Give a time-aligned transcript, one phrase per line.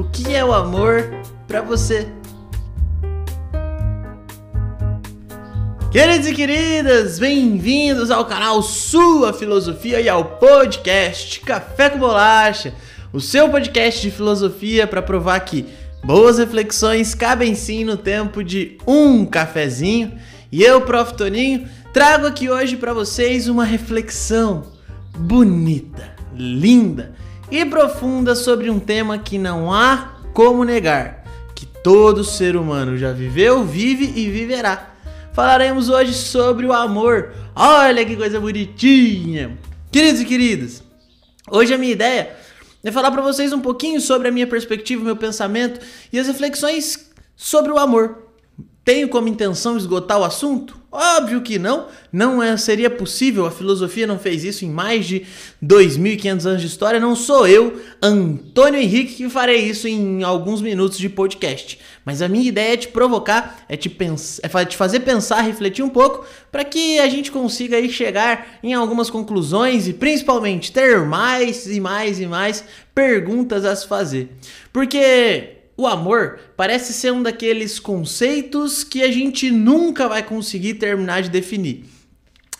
[0.00, 1.12] o que é o amor
[1.46, 2.08] para você.
[5.92, 12.72] Queridos e queridas, bem-vindos ao canal Sua Filosofia e ao podcast Café com Bolacha,
[13.12, 15.66] o seu podcast de filosofia para provar que
[16.02, 20.14] boas reflexões cabem sim no tempo de um cafezinho.
[20.50, 21.12] E eu, Prof.
[21.12, 24.62] Toninho, trago aqui hoje para vocês uma reflexão
[25.14, 27.14] bonita, linda
[27.50, 31.24] e profunda sobre um tema que não há como negar,
[31.54, 34.90] que todo ser humano já viveu, vive e viverá
[35.32, 37.32] falaremos hoje sobre o amor.
[37.54, 39.58] Olha que coisa bonitinha!
[39.90, 40.82] Queridos e queridas,
[41.50, 42.36] hoje a minha ideia
[42.82, 45.80] é falar para vocês um pouquinho sobre a minha perspectiva, meu pensamento
[46.12, 48.28] e as reflexões sobre o amor.
[48.84, 50.79] Tenho como intenção esgotar o assunto?
[50.92, 51.86] Óbvio que não.
[52.12, 53.46] Não é, seria possível.
[53.46, 55.24] A filosofia não fez isso em mais de
[55.64, 56.98] 2.500 anos de história.
[56.98, 61.78] Não sou eu, Antônio Henrique, que farei isso em alguns minutos de podcast.
[62.04, 65.84] Mas a minha ideia é te provocar, é te, pens é te fazer pensar, refletir
[65.84, 71.06] um pouco, para que a gente consiga aí chegar em algumas conclusões e principalmente ter
[71.06, 74.28] mais e mais e mais perguntas a se fazer.
[74.72, 81.22] Porque o amor parece ser um daqueles conceitos que a gente nunca vai conseguir terminar
[81.22, 81.86] de definir.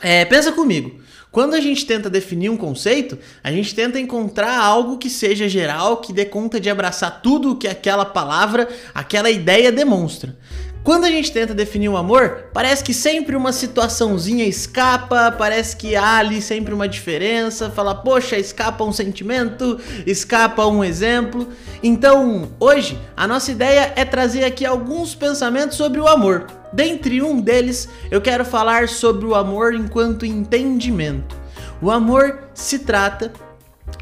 [0.00, 0.98] É, pensa comigo.
[1.30, 5.98] Quando a gente tenta definir um conceito, a gente tenta encontrar algo que seja geral,
[5.98, 10.36] que dê conta de abraçar tudo o que aquela palavra, aquela ideia demonstra.
[10.82, 15.76] Quando a gente tenta definir o um amor, parece que sempre uma situaçãozinha escapa, parece
[15.76, 21.46] que há ali sempre uma diferença, fala, poxa, escapa um sentimento, escapa um exemplo.
[21.84, 26.48] Então, hoje, a nossa ideia é trazer aqui alguns pensamentos sobre o amor.
[26.72, 31.36] Dentre um deles, eu quero falar sobre o amor enquanto entendimento.
[31.80, 33.32] O amor se trata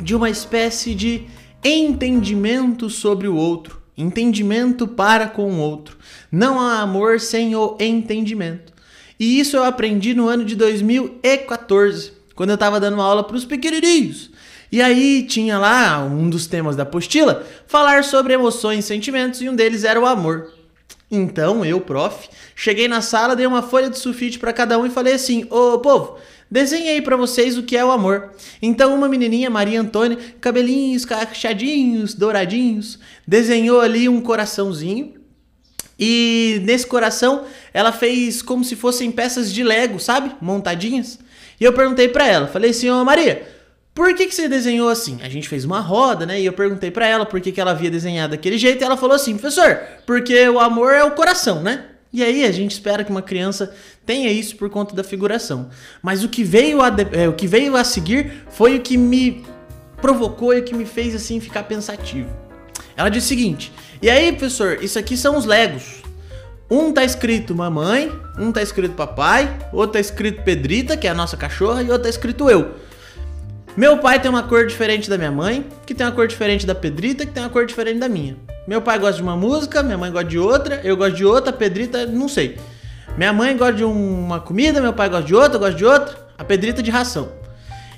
[0.01, 1.27] de uma espécie de
[1.63, 5.97] entendimento sobre o outro entendimento para com o outro.
[6.31, 8.73] Não há amor sem o entendimento.
[9.19, 13.45] E isso eu aprendi no ano de 2014, quando eu estava dando aula para os
[13.45, 14.31] pequenininhos.
[14.73, 19.49] E aí tinha lá um dos temas da apostila, falar sobre emoções e sentimentos, e
[19.49, 20.53] um deles era o amor.
[21.11, 24.91] Então eu, prof, cheguei na sala, dei uma folha de sulfite para cada um e
[24.91, 26.19] falei assim: "Ô povo,
[26.51, 28.33] Desenhei para vocês o que é o amor.
[28.61, 35.15] Então, uma menininha, Maria Antônia, cabelinhos cachadinhos, douradinhos, desenhou ali um coraçãozinho.
[35.99, 40.35] E nesse coração, ela fez como se fossem peças de Lego, sabe?
[40.41, 41.19] Montadinhas.
[41.61, 43.47] E eu perguntei para ela, falei assim, ô Maria,
[43.95, 45.19] por que, que você desenhou assim?
[45.23, 46.41] A gente fez uma roda, né?
[46.41, 48.81] E eu perguntei para ela por que, que ela havia desenhado daquele jeito.
[48.81, 51.85] E ela falou assim, professor, porque o amor é o coração, né?
[52.13, 53.73] E aí a gente espera que uma criança
[54.05, 55.71] tenha isso por conta da figuração.
[56.03, 59.45] Mas o que veio a, é, o que veio a seguir foi o que me
[60.01, 62.29] provocou e o que me fez assim ficar pensativo.
[62.97, 63.73] Ela disse o seguinte:
[64.03, 66.03] "E aí, professor, isso aqui são os Legos.
[66.69, 71.15] Um tá escrito mamãe, um tá escrito papai, outro tá escrito Pedrita, que é a
[71.15, 72.77] nossa cachorra, e outro tá escrito eu.
[73.77, 76.75] Meu pai tem uma cor diferente da minha mãe, que tem uma cor diferente da
[76.75, 78.37] Pedrita, que tem uma cor diferente da minha.
[78.67, 81.51] Meu pai gosta de uma música, minha mãe gosta de outra, eu gosto de outra,
[81.51, 82.59] a Pedrita, não sei.
[83.17, 86.29] Minha mãe gosta de uma comida, meu pai gosta de outra, eu gosto de outra,
[86.39, 87.33] a Pedrita de ração.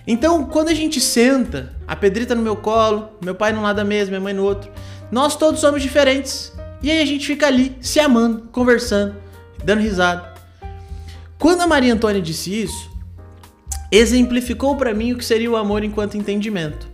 [0.07, 3.85] Então, quando a gente senta, a Pedrita no meu colo, meu pai num lado da
[3.85, 4.71] mesa, minha mãe no outro,
[5.11, 6.53] nós todos somos diferentes.
[6.83, 9.15] E aí a gente fica ali, se amando, conversando,
[9.65, 10.33] dando risada.
[11.39, 12.91] Quando a Maria Antônia disse isso,
[13.91, 16.92] exemplificou para mim o que seria o amor enquanto entendimento.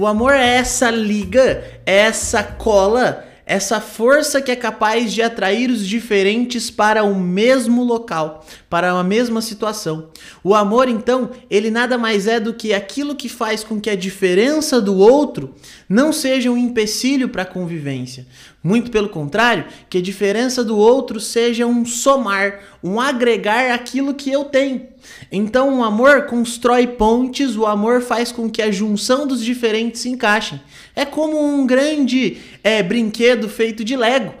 [0.00, 5.68] O amor é essa liga, é essa cola, essa força que é capaz de atrair
[5.68, 10.08] os diferentes para o mesmo local, para a mesma situação.
[10.42, 13.94] O amor, então, ele nada mais é do que aquilo que faz com que a
[13.94, 15.54] diferença do outro
[15.86, 18.26] não seja um empecilho para a convivência.
[18.62, 24.30] Muito pelo contrário, que a diferença do outro seja um somar, um agregar aquilo que
[24.30, 24.86] eu tenho.
[25.32, 30.10] Então, o amor constrói pontes, o amor faz com que a junção dos diferentes se
[30.10, 30.60] encaixem.
[30.94, 34.34] É como um grande é, brinquedo feito de Lego.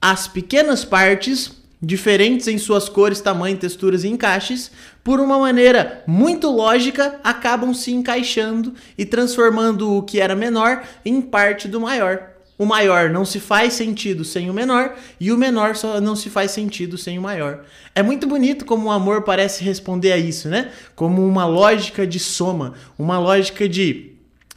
[0.00, 1.50] As pequenas partes,
[1.82, 4.70] diferentes em suas cores, tamanho, texturas e encaixes,
[5.02, 11.20] por uma maneira muito lógica, acabam se encaixando e transformando o que era menor em
[11.20, 12.33] parte do maior.
[12.56, 16.30] O maior não se faz sentido sem o menor e o menor só não se
[16.30, 17.64] faz sentido sem o maior.
[17.94, 20.70] É muito bonito como o amor parece responder a isso, né?
[20.94, 24.12] Como uma lógica de soma, uma lógica de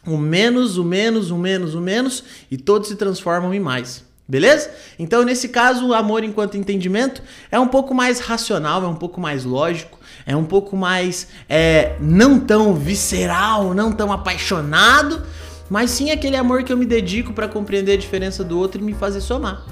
[0.06, 4.06] o menos, o menos, o menos, o menos e todos se transformam em mais.
[4.30, 4.70] Beleza?
[5.00, 9.22] Então, nesse caso, o amor enquanto entendimento é um pouco mais racional, é um pouco
[9.22, 15.24] mais lógico, é um pouco mais é, não tão visceral, não tão apaixonado,
[15.70, 18.84] mas sim aquele amor que eu me dedico para compreender a diferença do outro e
[18.84, 19.66] me fazer somar.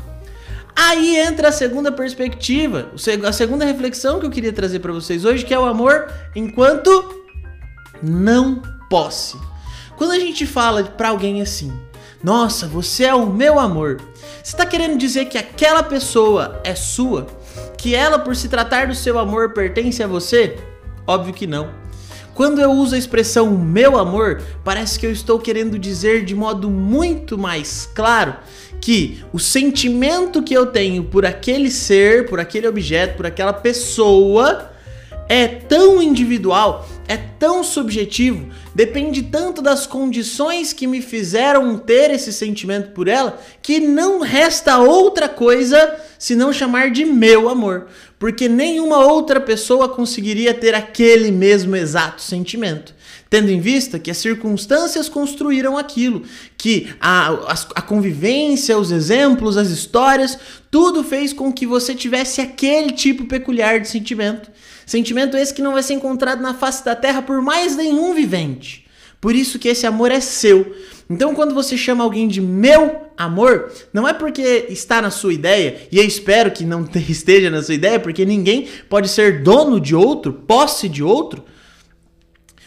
[0.76, 2.92] Aí entra a segunda perspectiva,
[3.26, 7.24] a segunda reflexão que eu queria trazer para vocês hoje, que é o amor enquanto
[8.04, 9.38] não posse.
[9.96, 11.72] Quando a gente fala para alguém assim,
[12.22, 14.02] nossa, você é o meu amor,
[14.44, 17.28] você está querendo dizer que aquela pessoa é sua?
[17.78, 20.58] Que ela, por se tratar do seu amor, pertence a você?
[21.08, 21.85] Óbvio que não.
[22.36, 26.70] Quando eu uso a expressão meu amor, parece que eu estou querendo dizer de modo
[26.70, 28.36] muito mais claro
[28.82, 34.70] que o sentimento que eu tenho por aquele ser, por aquele objeto, por aquela pessoa
[35.30, 42.34] é tão individual, é tão subjetivo, depende tanto das condições que me fizeram ter esse
[42.34, 49.00] sentimento por ela, que não resta outra coisa senão chamar de meu amor, porque nenhuma
[49.06, 52.94] outra pessoa conseguiria ter aquele mesmo exato sentimento.
[53.30, 56.24] Tendo em vista que as circunstâncias construíram aquilo,
[56.58, 60.38] que a, a, a convivência, os exemplos, as histórias,
[60.70, 64.50] tudo fez com que você tivesse aquele tipo peculiar de sentimento.
[64.86, 68.86] Sentimento esse que não vai ser encontrado na face da terra por mais nenhum vivente.
[69.20, 70.76] Por isso que esse amor é seu.
[71.10, 75.88] Então, quando você chama alguém de meu amor, não é porque está na sua ideia,
[75.92, 79.96] e eu espero que não esteja na sua ideia, porque ninguém pode ser dono de
[79.96, 81.44] outro, posse de outro.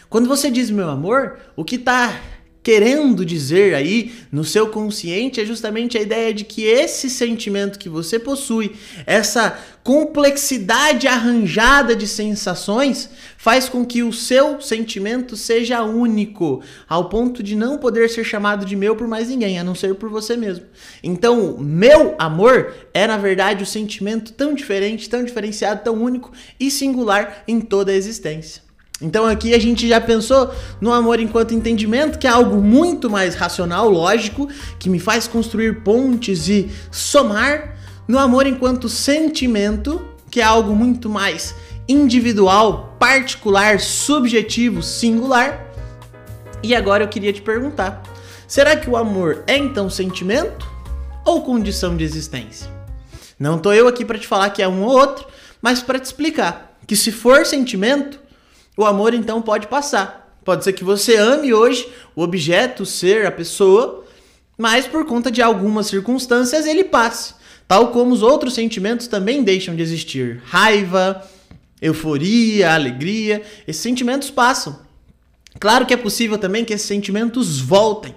[0.09, 2.19] Quando você diz meu amor, o que está
[2.61, 7.87] querendo dizer aí no seu consciente é justamente a ideia de que esse sentimento que
[7.87, 8.73] você possui,
[9.05, 17.41] essa complexidade arranjada de sensações, faz com que o seu sentimento seja único, ao ponto
[17.41, 20.35] de não poder ser chamado de meu por mais ninguém, a não ser por você
[20.35, 20.65] mesmo.
[21.01, 26.69] Então, meu amor é na verdade o sentimento tão diferente, tão diferenciado, tão único e
[26.69, 28.68] singular em toda a existência.
[29.01, 30.51] Então aqui a gente já pensou
[30.81, 35.81] no amor enquanto entendimento, que é algo muito mais racional, lógico, que me faz construir
[35.83, 41.55] pontes e somar, no amor enquanto sentimento, que é algo muito mais
[41.87, 45.65] individual, particular, subjetivo, singular.
[46.61, 48.03] E agora eu queria te perguntar:
[48.47, 50.69] será que o amor é então sentimento
[51.25, 52.69] ou condição de existência?
[53.39, 55.25] Não tô eu aqui para te falar que é um ou outro,
[55.61, 58.19] mas para te explicar que se for sentimento,
[58.79, 60.39] o amor então pode passar.
[60.45, 64.05] Pode ser que você ame hoje o objeto, o ser, a pessoa,
[64.57, 67.33] mas por conta de algumas circunstâncias ele passe.
[67.67, 70.41] Tal como os outros sentimentos também deixam de existir.
[70.45, 71.21] Raiva,
[71.81, 74.79] euforia, alegria, esses sentimentos passam.
[75.59, 78.15] Claro que é possível também que esses sentimentos voltem,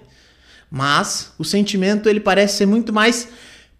[0.70, 3.26] mas o sentimento ele parece ser muito mais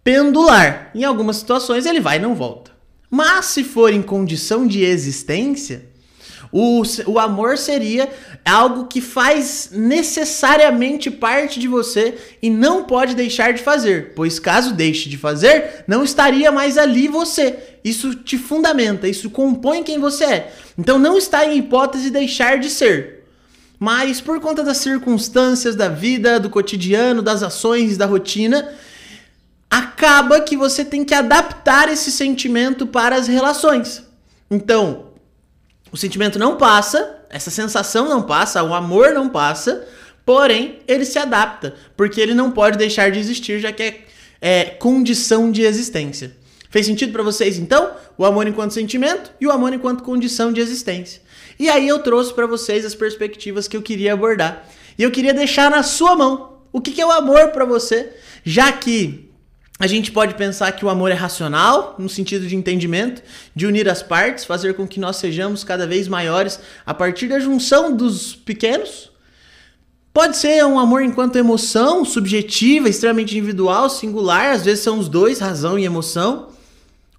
[0.03, 0.91] pendular.
[0.93, 2.71] Em algumas situações ele vai e não volta.
[3.09, 5.92] Mas se for em condição de existência,
[6.53, 8.07] o, o amor seria
[8.45, 12.13] algo que faz necessariamente parte de você
[12.43, 17.07] e não pode deixar de fazer, pois caso deixe de fazer, não estaria mais ali
[17.07, 17.57] você.
[17.83, 20.53] Isso te fundamenta, isso compõe quem você é.
[20.77, 23.25] Então não está em hipótese deixar de ser.
[23.79, 28.71] Mas por conta das circunstâncias da vida, do cotidiano, das ações, da rotina,
[29.71, 34.03] acaba que você tem que adaptar esse sentimento para as relações.
[34.51, 35.12] Então,
[35.93, 39.87] o sentimento não passa, essa sensação não passa, o amor não passa,
[40.25, 44.05] porém ele se adapta, porque ele não pode deixar de existir, já que é,
[44.41, 46.35] é condição de existência.
[46.71, 47.91] Fez sentido para vocês então?
[48.17, 51.21] O amor enquanto sentimento e o amor enquanto condição de existência.
[51.59, 54.67] E aí eu trouxe para vocês as perspectivas que eu queria abordar.
[54.97, 58.11] E eu queria deixar na sua mão o que, que é o amor para você,
[58.43, 59.29] já que
[59.79, 63.23] a gente pode pensar que o amor é racional, no sentido de entendimento,
[63.55, 67.39] de unir as partes, fazer com que nós sejamos cada vez maiores a partir da
[67.39, 69.11] junção dos pequenos.
[70.13, 75.39] Pode ser um amor enquanto emoção, subjetiva, extremamente individual, singular, às vezes são os dois,
[75.39, 76.49] razão e emoção.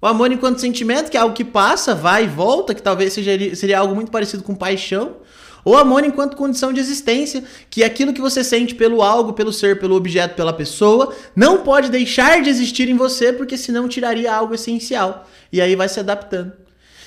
[0.00, 3.32] O amor enquanto sentimento, que é algo que passa, vai e volta, que talvez seja,
[3.56, 5.16] seria algo muito parecido com paixão.
[5.64, 9.52] Ou amor enquanto condição de existência, que é aquilo que você sente pelo algo, pelo
[9.52, 14.32] ser, pelo objeto, pela pessoa, não pode deixar de existir em você, porque senão tiraria
[14.32, 15.26] algo essencial.
[15.50, 16.52] E aí vai se adaptando.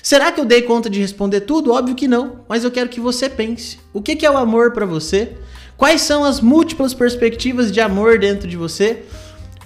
[0.01, 1.73] Será que eu dei conta de responder tudo?
[1.73, 3.77] Óbvio que não, mas eu quero que você pense.
[3.93, 5.35] O que é o amor para você?
[5.75, 9.03] Quais são as múltiplas perspectivas de amor dentro de você?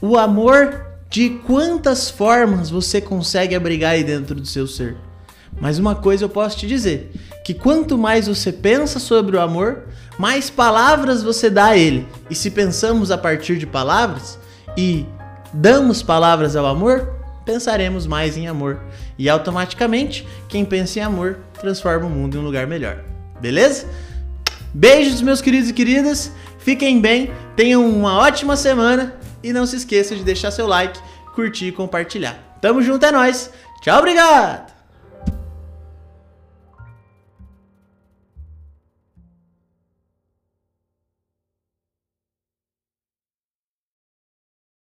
[0.01, 4.97] O amor de quantas formas você consegue abrigar aí dentro do seu ser?
[5.59, 7.11] Mas uma coisa eu posso te dizer:
[7.43, 9.83] que quanto mais você pensa sobre o amor,
[10.17, 12.07] mais palavras você dá a ele.
[12.29, 14.37] E se pensamos a partir de palavras
[14.77, 15.05] e
[15.53, 17.13] damos palavras ao amor,
[17.45, 18.79] pensaremos mais em amor.
[19.17, 22.99] E automaticamente, quem pensa em amor transforma o mundo em um lugar melhor.
[23.39, 23.87] Beleza?
[24.73, 26.31] Beijos, meus queridos e queridas.
[26.59, 30.99] Fiquem bem, tenham uma ótima semana e não se esqueça de deixar seu like,
[31.33, 32.57] curtir e compartilhar.
[32.61, 33.49] Tamo junto, é nóis.
[33.81, 34.70] Tchau, obrigado!